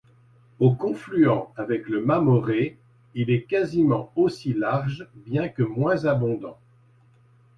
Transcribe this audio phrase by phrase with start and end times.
[0.59, 2.79] Au confluent avec le Mamoré,
[3.13, 6.57] il est quasiment aussi large bien que moins abondant.